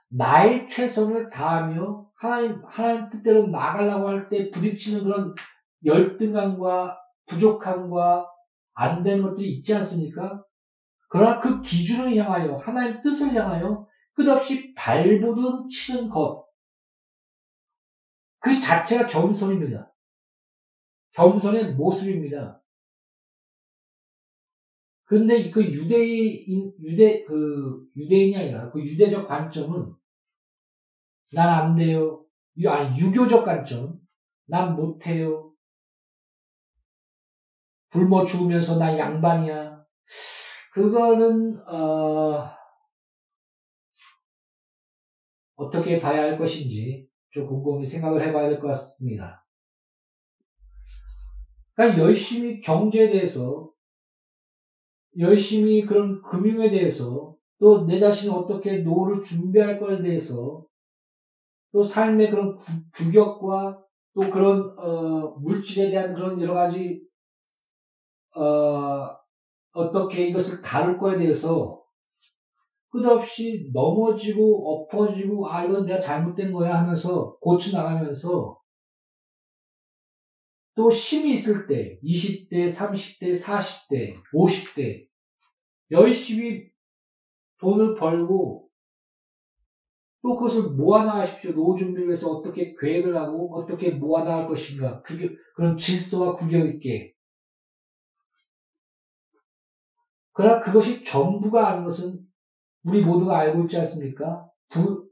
[0.10, 5.36] 나의 최선을 다하며 하나님, 하나님 뜻대로 나가려고 할 때 부딪히는 그런
[5.86, 8.28] 열등감과 부족함과
[8.74, 10.44] 안 되는 것들이 있지 않습니까?
[11.10, 16.43] 그러나 그 기준을 향하여, 하나님 뜻을 향하여 끝없이 발버둥 치는 것.
[18.44, 19.90] 그 자체가 겸손입니다.
[21.14, 22.62] 겸손의 모습입니다.
[25.06, 29.94] 근데 그 유대인, 유대, 그, 유대인이 아니라 그 유대적 관점은
[31.32, 32.26] 난 안 돼요.
[32.68, 34.00] 아니, 유교적 관점.
[34.46, 35.54] 난 못해요.
[37.92, 39.86] 굶어 죽으면서 나 양반이야.
[40.74, 42.50] 그거는, 어,
[45.56, 49.46] 어떻게 봐야 할 것인지 좀 곰곰이 생각을 해봐야 될 것 같습니다.
[51.76, 53.70] 그러니까 열심히 경제에 대해서,
[55.18, 60.66] 열심히 그런 금융에 대해서, 또 내 자신이 어떻게 노후를 준비할 것에 대해서,
[61.72, 67.02] 또 삶의 그런 구, 격과 또 그런 어, 물질에 대한 그런 여러 가지
[68.36, 69.10] 어,
[69.74, 71.83] 어떻게 이것을 다룰 거에 대해서
[72.94, 78.62] 끝없이 넘어지고 엎어지고 아 이건 내가 잘못된 거야 하면서 고쳐 나가면서
[80.76, 85.08] 또 힘이 있을 때 20대, 30대, 40대, 50대
[85.90, 86.70] 열심히
[87.60, 88.70] 돈을 벌고
[90.22, 91.52] 또 그것을 모아나가십시오.
[91.54, 97.14] 노후 준비를 위해서 어떻게 계획을 하고 어떻게 모아나갈 것인가 구겨, 그런 질서와 구경 있게
[100.32, 102.23] 그러나 그것이 전부가 아닌 것은
[102.86, 104.46] 우리 모두가 알고 있지 않습니까?
[104.70, 105.08] 부,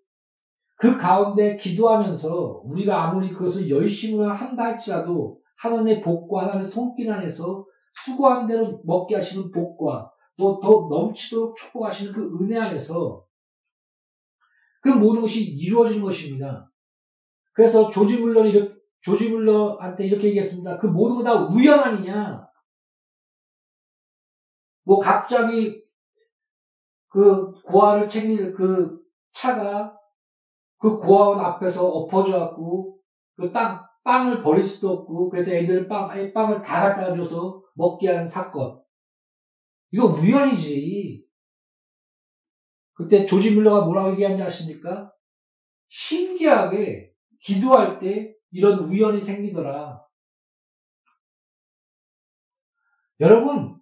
[0.76, 8.48] 그 가운데 기도하면서 우리가 아무리 그것을 열심히 한다 할지라도 하나님의 복과 하나님의 손길 안에서 수고한
[8.48, 13.24] 대로 먹게 하시는 복과 또 더 넘치도록 축복하시는 그 은혜 안에서
[14.82, 16.72] 그 모든 것이 이루어지는 것입니다.
[17.54, 20.80] 그래서 조지 물러는 이렇게, 조지 물러한테 이렇게 얘기했습니다.
[20.80, 22.48] 그 모든 거 다 우연 아니냐?
[24.84, 25.81] 뭐 갑자기
[27.12, 28.98] 그 고아를 챙길 그
[29.34, 29.94] 차가
[30.78, 32.98] 그 고아원 앞에서 엎어져 갖고
[33.36, 38.26] 그 땅, 빵을 버릴 수도 없고 그래서 애들 빵, 빵을 다 갖다 줘서 먹게 하는
[38.26, 38.82] 사건.
[39.92, 41.26] 이거 우연이지.
[42.94, 45.12] 그때 조지 물러가 뭐라고 얘기하는지 아십니까?
[45.90, 50.02] 신기하게 기도할 때 이런 우연이 생기더라.
[53.20, 53.81] 여러분,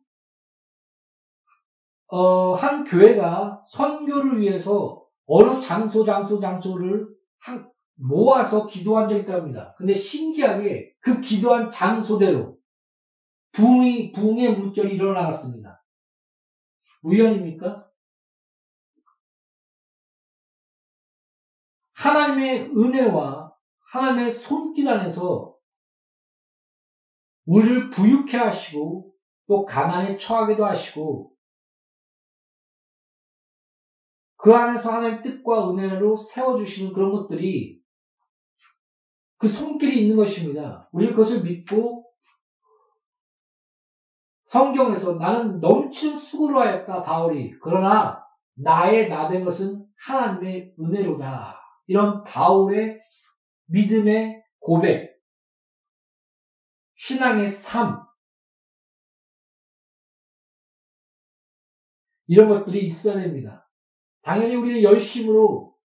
[2.10, 9.76] 어, 한 교회가 선교를 위해서 어느 장소, 장소, 장소를 한, 모아서 기도한 적이 있다고 합니다.
[9.78, 12.58] 근데 신기하게 그 기도한 장소대로
[13.52, 15.84] 붕이, 붕의 물결이 일어나갔습니다.
[17.04, 17.88] 우연입니까?
[21.94, 23.54] 하나님의 은혜와
[23.92, 25.56] 하나님의 손길 안에서
[27.46, 29.14] 우리를 부유케 하시고
[29.48, 31.29] 또 가난에 처하게도 하시고
[34.42, 37.84] 그 안에서 하나님의 뜻과 은혜로 세워주시는 그런 것들이
[39.38, 40.90] 그 손길이 있는 것입니다.
[40.94, 42.10] 우리 그것을 믿고
[44.46, 47.52] 성경에서 나는 넘치는 수고를 하였다, 바울이.
[47.62, 48.26] 그러나
[48.56, 51.60] 나의 나 된 것은 하나님의 은혜로다.
[51.88, 53.02] 이런 바울의
[53.68, 55.20] 믿음의 고백,
[56.96, 58.02] 신앙의 삶,
[62.28, 63.69] 이런 것들이 있어야 됩니다.
[64.22, 65.76] 당연히 우리는 열심으로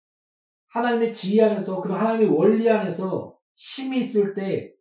[0.68, 4.74] 하나님의 지혜 안에서, 그런 하나님의 원리 안에서 힘이 있을 때,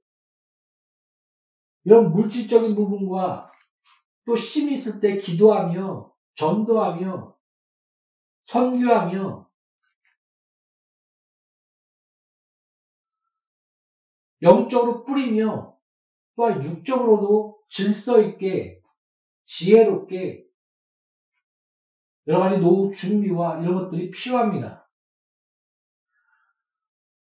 [1.83, 3.51] 이런 물질적인 부분과
[4.25, 7.37] 또 힘이 있을 때 기도하며, 전도하며,
[8.45, 9.49] 선교하며,
[14.41, 15.77] 영적으로 뿌리며
[16.35, 18.81] 또한 육적으로도 질서 있게
[19.45, 20.45] 지혜롭게
[22.27, 24.87] 여러 가지 노후 준비와 이런 것들이 필요합니다.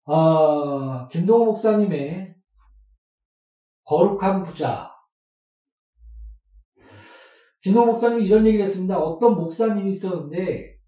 [0.04, 2.36] 어, 김동호 목사님의
[3.84, 4.94] 거룩한 부자.
[7.60, 8.96] 김동 목사님이 이런 얘기를 했습니다.
[8.98, 10.78] 어떤 목사님이 있었는데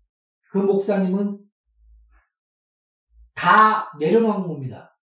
[0.51, 1.39] 그 목사님은
[3.35, 4.97] 다 내려놓은 겁니다.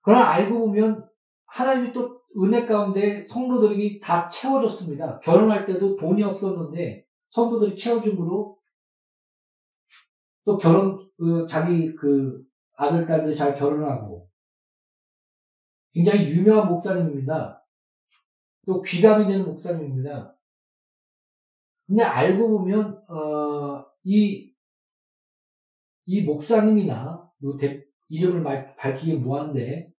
[0.00, 1.08] 그러나 알고 보면
[1.46, 5.20] 하나님이 또 은혜 가운데 성도들이 다 채워줬습니다.
[5.20, 8.58] 결혼할 때도 돈이 없었는데 성도들이 채워줌으로
[10.44, 12.42] 또 결혼 그 자기 그
[12.74, 14.28] 아들 딸들이 잘 결혼하고
[15.92, 17.64] 굉장히 유명한 목사님입니다.
[18.66, 20.36] 또 귀감이 되는 목사님입니다.
[21.86, 24.54] 근데 알고 보면 어, 이,
[26.06, 28.42] 이 목사님이나 그 대, 이름을
[28.76, 29.91] 밝히기 뭐한데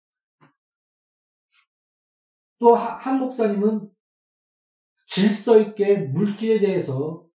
[2.63, 3.91] 또 한 목사님은
[5.09, 7.27] 질서 있게 물질에 대해서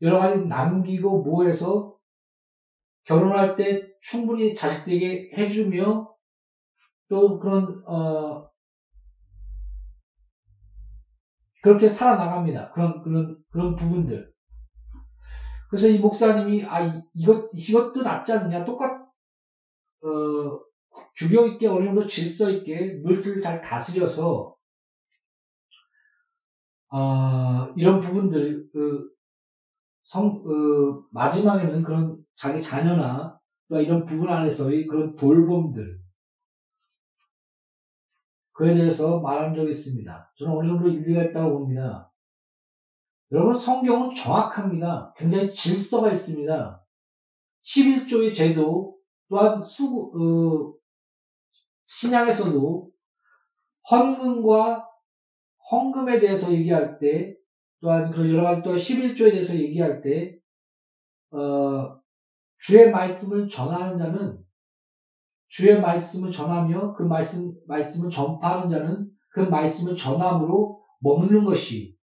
[0.00, 1.94] 여러 가지 남기고 뭐해서
[3.04, 6.10] 결혼할 때 충분히 자식들에게 해주며
[7.10, 8.48] 또 그런 어
[11.62, 12.72] 그렇게 살아나갑니다.
[12.72, 14.32] 그런 그런 그런 부분들.
[15.68, 19.04] 그래서 이 목사님이 아 이것 이것도 낫지 않느냐 똑같
[20.02, 20.60] 어
[21.16, 24.54] 규격 있게 어느 정도 질서 있게 물질을 잘 다스려서
[26.90, 29.10] 어, 이런 부분들 그
[30.02, 33.38] 성, 그 마지막에는 그런 자기 자녀나
[33.70, 35.98] 이런 부분 안에서의 그런 돌봄들
[38.52, 40.32] 그에 대해서 말한 적이 있습니다.
[40.38, 42.12] 저는 어느 정도 일리가 있다고 봅니다.
[43.32, 45.12] 여러분 성경은 정확합니다.
[45.16, 46.84] 굉장히 질서가 있습니다.
[47.64, 48.96] 11조의 제도
[49.28, 50.74] 또한 수, 어,
[51.86, 52.90] 신약에서도
[53.90, 54.88] 헌금과
[55.70, 57.34] 헌금에 대해서 얘기할 때
[57.80, 60.38] 또한 그런 여러 가지 또 11조에 대해서 얘기할 때
[61.30, 62.00] 어,
[62.58, 64.38] 주의 말씀을 전하는 자는
[65.48, 71.96] 주의 말씀을 전하며 그 말씀 말씀을 전파하는 자는 그 말씀을 전함으로 머무는 것이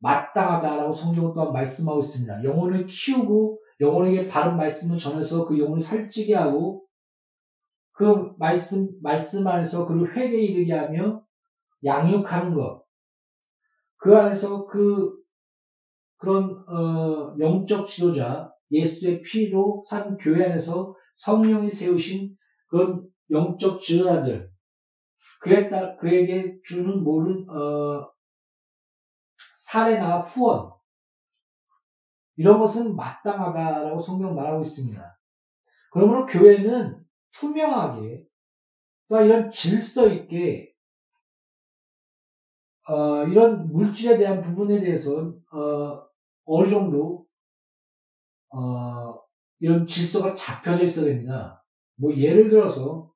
[0.00, 2.44] 마땅하다라고 성경은 또한 말씀하고 있습니다.
[2.44, 6.83] 영혼을 키우고 영혼에게 바른 말씀을 전해서 그 영혼을 살찌게 하고
[7.94, 11.24] 그 말씀, 말씀 안에서 그를 회개에 이르게 하며
[11.84, 12.84] 양육하는 것.
[13.96, 15.16] 그 안에서 그,
[16.16, 22.34] 그런, 어, 영적 지도자, 예수의 피로 산 교회 안에서 성령이 세우신
[22.66, 24.50] 그런 영적 지도자들,
[25.40, 28.10] 그에 따, 그에게 주는 모든, 어,
[29.56, 30.72] 사례나 후원,
[32.36, 35.18] 이런 것은 마땅하다라고 성경 말하고 있습니다.
[35.92, 37.03] 그러므로 교회는
[37.34, 38.26] 투명하게
[39.08, 40.74] 또 이런 질서 있게
[42.88, 46.06] 어, 이런 물질에 대한 부분에 대해서 어,
[46.44, 47.26] 어느 정도
[48.50, 49.18] 어,
[49.58, 51.64] 이런 질서가 잡혀져 있어야 됩니다.
[51.96, 53.12] 뭐 예를 들어서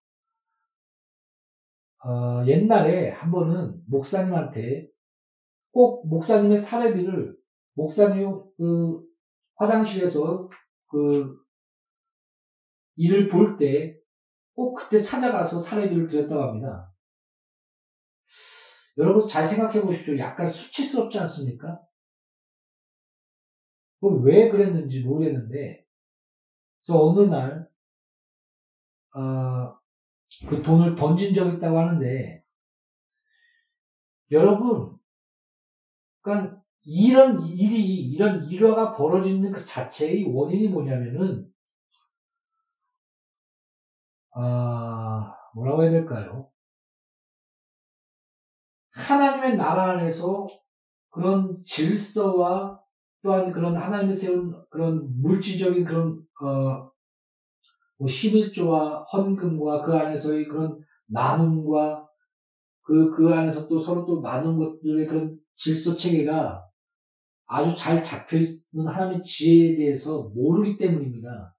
[2.04, 4.88] 어, 옛날에 한 번은 목사님한테
[5.72, 7.36] 꼭 목사님의 사례비를
[7.74, 9.02] 목사님 그
[9.56, 10.48] 화장실에서
[10.88, 11.36] 그
[12.96, 13.97] 일을 볼 때
[14.58, 16.92] 꼭 그때 찾아가서 사례비를 드렸다고 합니다.
[18.96, 20.18] 여러분 잘 생각해 보십시오.
[20.18, 21.80] 약간 수치스럽지 않습니까?
[24.00, 25.86] 왜 그랬는지 모르겠는데,
[26.80, 27.68] 그래서 어느 날,
[29.14, 29.78] 어,
[30.48, 32.44] 그 돈을 던진 적이 있다고 하는데,
[34.32, 34.98] 여러분,
[36.20, 41.48] 그러니까 이런 일이, 이런 일화가 벌어지는 그 자체의 원인이 뭐냐면은,
[44.34, 46.48] 아, 뭐라고 해야 될까요?
[48.92, 50.46] 하나님의 나라 안에서
[51.10, 52.80] 그런 질서와
[53.22, 56.90] 또한 그런 하나님이 세운 그런 물질적인 그런 어,
[57.98, 62.06] 뭐 11조와 헌금과 그 안에서의 그런 나눔과
[62.82, 66.64] 그, 그 안에서 또 서로 또 나눈 것들의 그런 질서 체계가
[67.46, 71.54] 아주 잘 잡혀 있는 하나님의 지혜에 대해서 모르기 때문입니다.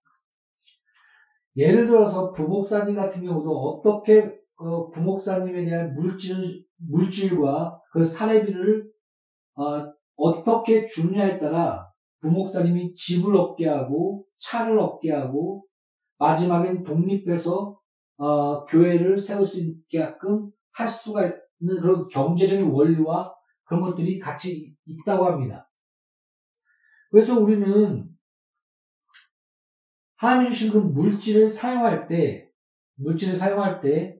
[1.55, 8.89] 예를 들어서 부목사님 같은 경우도 어떻게 어, 부목사님에 대한 물질, 물질과 그 사례비를
[9.55, 11.89] 어, 어떻게 주느냐에 따라
[12.21, 15.63] 부목사님이 집을 얻게 하고 차를 얻게 하고
[16.17, 17.79] 마지막엔 독립해서
[18.17, 25.25] 어, 교회를 세울 수 있게끔 할 수가 있는 그런 경제적인 원리와 그런 것들이 같이 있다고
[25.25, 25.69] 합니다.
[27.11, 28.08] 그래서 우리는
[30.19, 32.51] 하나님이 주신 그 물질을 사용할 때,
[32.95, 34.19] 물질을 사용할 때,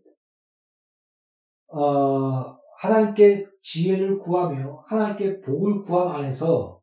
[1.68, 6.82] 어, 하나님께 지혜를 구하며 하나님께 복을 구함 안에서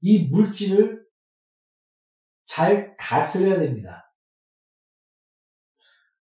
[0.00, 1.04] 이 물질을
[2.46, 4.14] 잘 다스려야 됩니다.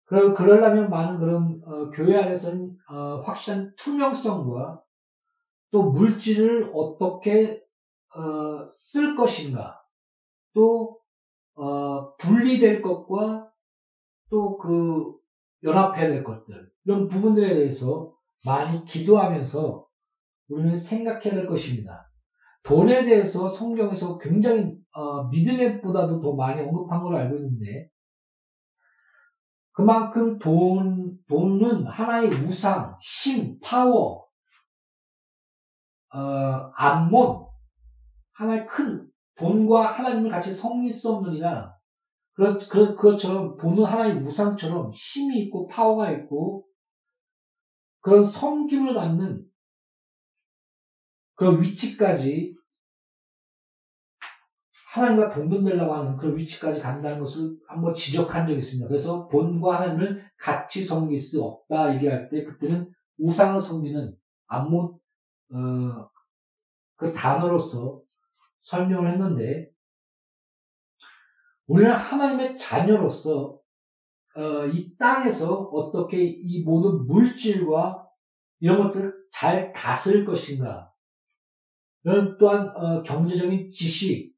[0.07, 4.83] 그러, 그러려면 많은 그런, 어, 교회 안에서는, 어, 확실한 투명성과
[5.71, 7.63] 또 물질을 어떻게,
[8.17, 9.81] 어, 쓸 것인가,
[10.53, 11.00] 또,
[11.61, 13.51] 어, 분리될 것과
[14.31, 15.15] 또 그
[15.63, 18.15] 연합해야 될 것들, 이런 부분들에 대해서
[18.47, 19.87] 많이 기도하면서
[20.49, 22.11] 우리는 생각해야 될 것입니다.
[22.63, 27.91] 돈에 대해서 성경에서 굉장히 어, 믿음에 보다도 더 많이 언급한 걸로 알고 있는데
[29.73, 34.27] 그만큼 돈, 돈은 하나의 우상, 힘, 파워,
[36.13, 36.19] 어,
[36.75, 37.47] 안몬,
[38.33, 39.10] 하나의 큰
[39.41, 41.75] 돈과 하나님을 같이 성릴 수 없느니라.
[42.35, 46.67] 그렇, 그, 그것처럼 돈은 하나의 우상처럼 힘이 있고 파워가 있고
[48.01, 49.45] 그런 섬김을 받는
[51.35, 52.55] 그런 위치까지
[54.93, 58.89] 하나님과 동등되려고 하는 그런 위치까지 간다는 것을 한번 지적한 적이 있습니다.
[58.89, 64.15] 그래서 본과 하나님을 같이 섬길 수 없다 얘기할 때 그때는 우상을 섬기는
[64.49, 65.01] 안못
[65.53, 66.11] 어,
[66.97, 68.03] 그 단어로서
[68.61, 69.71] 설명을 했는데
[71.67, 73.61] 우리는 하나님의 자녀로서
[74.37, 78.07] 어, 이 땅에서 어떻게 이 모든 물질과
[78.61, 80.93] 이런 것들을 잘 다스릴 것인가?
[82.05, 84.35] 이런 또한 어, 경제적인 지식,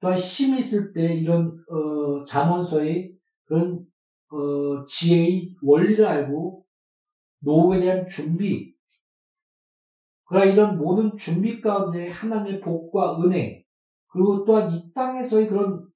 [0.00, 3.86] 또한 힘이 있을 때 이런 어, 자문서의 그런
[4.30, 6.64] 어, 지혜의 원리를 알고
[7.40, 8.71] 노후에 대한 준비,
[10.32, 13.66] 그러나 이런 모든 준비 가운데 하나님의 복과 은혜,
[14.06, 15.86] 그리고 또한 이 땅에서의 그런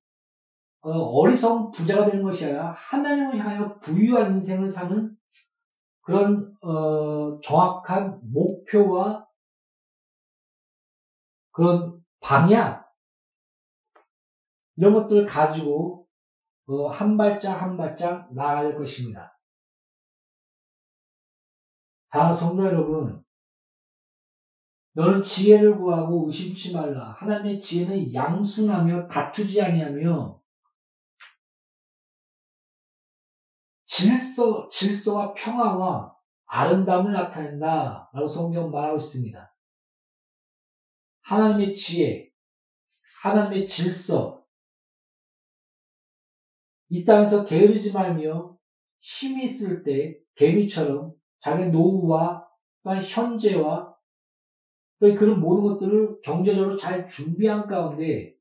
[0.82, 5.16] 어, 리석은 부자가 되는 것이 아니라 하나님을 향하여 부유한 인생을 사는
[6.02, 9.26] 그런 어, 정확한 목표와
[11.50, 12.84] 그런 방향,
[14.76, 16.06] 이런 것들을 가지고
[16.66, 19.34] 어, 한 발짝 한 발짝 나아갈 것입니다.
[22.10, 23.24] 사랑하는 성도 여러분,
[24.96, 27.12] 너는 지혜를 구하고 의심치 말라.
[27.18, 30.40] 하나님의 지혜는 양순하며 다투지 아니하며
[33.84, 36.16] 질서, 질서와 평화와
[36.46, 38.08] 아름다움을 나타낸다.
[38.10, 39.54] 라고 성경 말하고 있습니다.
[41.24, 42.30] 하나님의 지혜,
[43.22, 44.42] 하나님의 질서,
[46.88, 48.56] 이 땅에서 게으르지 말며
[49.00, 52.48] 힘이 있을 때 개미처럼 자기 노후와
[52.82, 53.85] 또한 현재와
[54.98, 58.34] 또 그런 모든 것들을 경제적으로 잘 준비한 가운데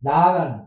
[0.00, 0.66] 나아가는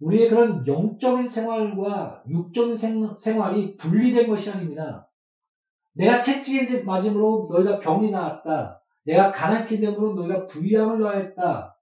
[0.00, 5.08] 우리의 그런 영적인 생활과 육적인 생, 활이 분리된 것이 아닙니다.
[5.94, 8.82] 내가 채찍에 맞음으로 너희가 병이 나았다.
[9.04, 11.74] 내가 가난케 됨으로 너희가 부유함을 더했다.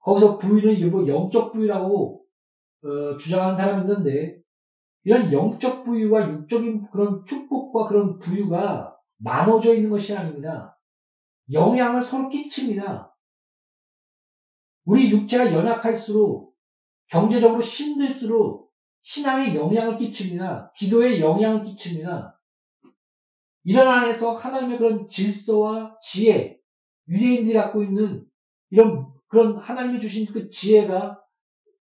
[0.00, 2.24] 거기서 부유는 일부 영적 부유라고
[2.84, 4.36] 어, 주장하는 사람이 있는데
[5.04, 8.91] 이런 영적 부유와 육적인 그런 축복과 그런 부유가
[9.22, 10.78] 나눠져 있는 것이 아닙니다.
[11.50, 13.14] 영향을 서로 끼칩니다.
[14.84, 16.54] 우리 육체가 연약할수록
[17.08, 20.72] 경제적으로 힘들수록 신앙에 영향을 끼칩니다.
[20.76, 22.40] 기도에 영향을 끼칩니다.
[23.64, 26.58] 이런 안에서 하나님의 그런 질서와 지혜,
[27.08, 28.24] 유대인들이 갖고 있는
[28.70, 31.20] 이런 그런 하나님이 주신 그 지혜가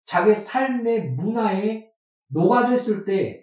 [0.05, 1.89] 자기 삶의 문화에
[2.27, 3.42] 녹아져 있을 때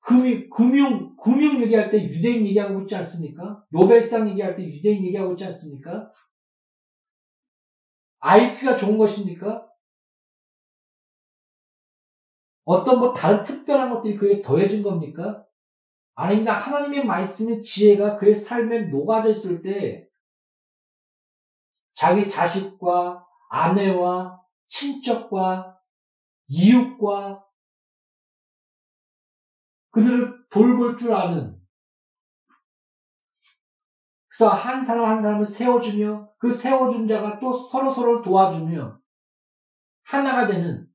[0.00, 3.64] 금융, 금융, 금융 얘기할 때 유대인 얘기하고 있지 않습니까?
[3.70, 6.10] 노벨상 얘기할 때 유대인 얘기하고 있지 않습니까?
[8.20, 9.66] IQ가 좋은 것입니까?
[12.64, 15.44] 어떤 뭐 다른 특별한 것들이 그에 더해진 겁니까?
[16.14, 16.52] 아닙니다.
[16.52, 20.06] 하나님의 말씀의 지혜가 그의 삶에 녹아져 있을 때
[21.94, 25.78] 자기 자식과 아내와 친척과
[26.46, 27.44] 이웃과
[29.90, 31.60] 그들을 돌볼 줄 아는.
[34.28, 38.98] 그래서 한 사람 한 사람을 세워주며 그 세워준 자가 또 서로 서로를 도와주며
[40.04, 40.88] 하나가 되는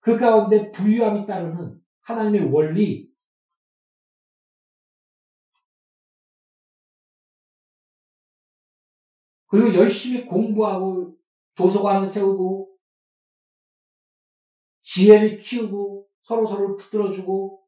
[0.00, 3.10] 그 가운데 부유함이 따르는 하나님의 원리.
[9.46, 11.16] 그리고 열심히 공부하고
[11.54, 12.76] 도서관을 세우고
[14.82, 17.62] 지혜를 키우고 서로 서로를 붙들어주고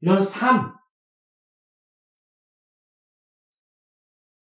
[0.00, 0.74] 이런 삶.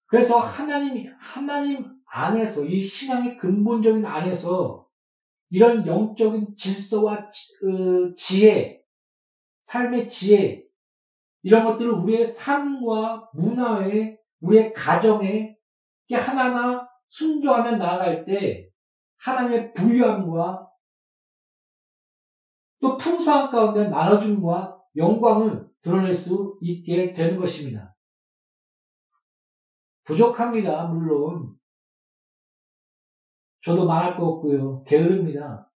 [0.06, 4.88] 그래서 하나님이 하나님 안에서 이 신앙의 근본적인 안에서
[5.50, 8.82] 이런 영적인 질서와 어, 지혜,
[9.62, 10.64] 삶의 지혜
[11.42, 15.56] 이런 것들을 우리의 삶과 문화에 우리의 가정에
[16.10, 18.68] 하나하나 순종하며 나아갈 때
[19.18, 20.69] 하나님의 부유함과
[22.80, 27.94] 또 풍성한 가운데 나눠줌과 영광을 드러낼 수 있게 되는 것입니다.
[30.04, 30.86] 부족합니다.
[30.86, 31.54] 물론
[33.64, 34.82] 저도 말할 거 없고요.
[34.84, 35.70] 게으릅니다.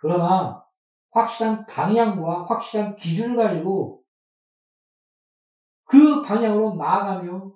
[0.00, 0.64] 그러나
[1.10, 4.02] 확실한 방향과 확실한 기준을 가지고
[5.84, 7.52] 그 방향으로 나아가며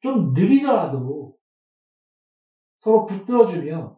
[0.00, 1.36] 좀 느리더라도
[2.78, 3.93] 서로 붙들어주며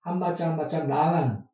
[0.00, 1.44] 한 발짝 한 발짝 나아가는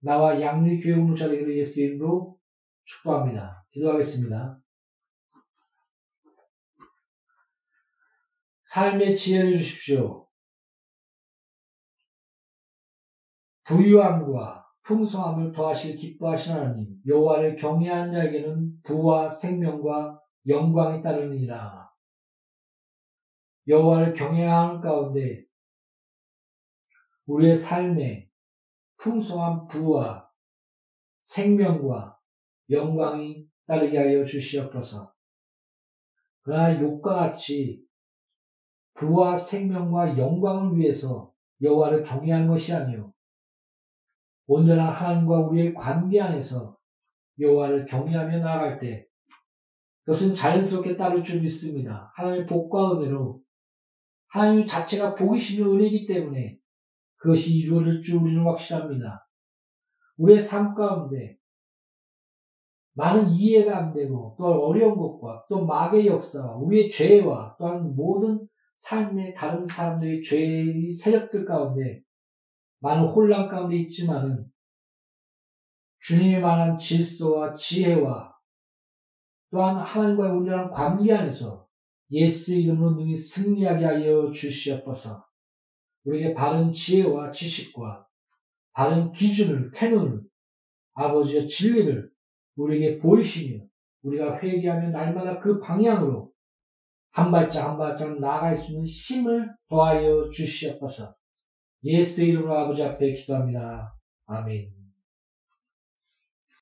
[0.00, 2.38] 나와 양리 교육 목자 되기를 예수 이름으로
[2.84, 3.66] 축복합니다.
[3.70, 4.60] 기도하겠습니다.
[8.64, 10.26] 삶의 지혜를 주십시오.
[13.64, 21.90] 부유함과 풍성함을 더하실 기뻐하신 하나님, 여호와를 경외하는 자에게는 부와 생명과 영광이 따르니라.
[23.66, 25.44] 여호와를 경외하는 가운데
[27.28, 28.28] 우리의 삶에
[28.96, 30.28] 풍성한 부와
[31.20, 32.18] 생명과
[32.70, 35.12] 영광이 따르게 하여 주시옵소서.
[36.42, 37.84] 그러나 욕과 같이
[38.94, 43.12] 부와 생명과 영광을 위해서 여호와를 경외하는 것이 아니요
[44.46, 46.78] 온전한 하나님과 우리의 관계 안에서
[47.38, 49.06] 여호와를 경외하며 나아갈 때
[50.04, 52.10] 그것은 자연스럽게 따를 줄 믿습니다.
[52.16, 53.42] 하나님의 복과 은혜로
[54.28, 56.57] 하나님 자체가 복이시며 은혜이기 때문에
[57.18, 59.28] 그것이 이루어질 줄 우리는 확실합니다.
[60.16, 61.36] 우리의 삶 가운데
[62.94, 68.48] 많은 이해가 안 되고 또 어려운 것과 또 마귀의 역사와 우리의 죄와 또한 모든
[68.78, 72.02] 삶의 다른 사람들의 죄의 세력들 가운데
[72.80, 74.46] 많은 혼란 가운데 있지만은
[76.00, 78.34] 주님의 만한 질서와 지혜와
[79.50, 81.66] 또한 하나님과의 온전한 관계 안에서
[82.10, 85.27] 예수 이름으로 능히 승리하게 하여 주시옵소서.
[86.08, 88.06] 우리에게 바른 지혜와 지식과
[88.72, 90.22] 바른 기준을, 캐논을,
[90.94, 92.10] 아버지의 진리를
[92.56, 93.64] 우리에게 보이시며
[94.02, 96.30] 우리가 회개하며 날마다 그 방향으로
[97.10, 101.14] 한 발짝 한 발짝 나아갈 수 있는 힘을 더하여 주시옵소서.
[101.84, 103.94] 예수 이름으로 아버지 앞에 기도합니다.
[104.26, 104.77] 아멘.